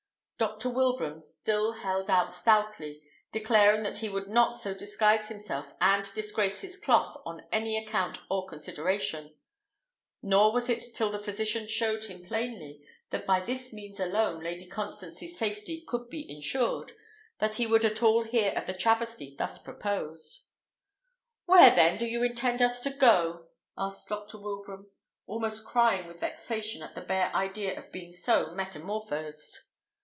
Dr. 0.41 0.71
Wilbraham 0.71 1.21
still 1.21 1.71
held 1.73 2.09
out 2.09 2.33
stoutly, 2.33 2.99
declaring 3.31 3.83
that 3.83 3.99
he 3.99 4.09
would 4.09 4.27
not 4.27 4.55
so 4.55 4.73
disguise 4.73 5.29
himself 5.29 5.75
and 5.79 6.03
disgrace 6.15 6.61
his 6.61 6.77
cloth 6.79 7.15
on 7.27 7.45
any 7.51 7.77
account 7.77 8.17
or 8.27 8.47
consideration; 8.47 9.35
nor 10.23 10.51
was 10.51 10.67
it 10.67 10.83
till 10.95 11.11
the 11.11 11.19
physician 11.19 11.67
showed 11.67 12.05
him 12.05 12.25
plainly, 12.25 12.81
that 13.11 13.27
by 13.27 13.39
this 13.39 13.71
means 13.71 13.99
alone 13.99 14.39
Lady 14.43 14.65
Constance's 14.65 15.37
safety 15.37 15.83
could 15.87 16.09
be 16.09 16.25
ensured, 16.27 16.93
that 17.37 17.57
he 17.57 17.67
would 17.67 17.85
at 17.85 18.01
all 18.01 18.23
hear 18.23 18.51
of 18.55 18.65
the 18.65 18.73
travesty 18.73 19.35
thus 19.37 19.59
proposed. 19.59 20.45
"Where, 21.45 21.69
then, 21.69 21.99
do 21.99 22.07
you 22.07 22.23
intend 22.23 22.63
us 22.63 22.81
to 22.81 22.89
go?" 22.89 23.45
asked 23.77 24.09
Dr. 24.09 24.39
Wilbraham, 24.39 24.87
almost 25.27 25.63
crying 25.63 26.07
with 26.07 26.21
vexation 26.21 26.81
at 26.81 26.95
the 26.95 27.01
bare 27.01 27.31
idea 27.35 27.77
of 27.77 27.91
being 27.91 28.11
so 28.11 28.55
metamorphosed. 28.55 29.67